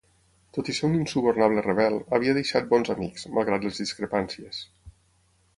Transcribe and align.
Tot 0.57 0.69
i 0.71 0.73
ser 0.77 0.85
un 0.87 0.95
insubornable 0.99 1.65
rebel, 1.67 1.99
havia 2.19 2.35
deixat 2.39 2.73
bons 2.73 2.91
amics, 2.97 3.29
malgrat 3.39 3.69
les 3.69 3.81
discrepàncies. 3.85 4.65